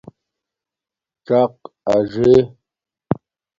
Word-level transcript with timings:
څَق 1.25 1.55
اَژے 1.93 2.33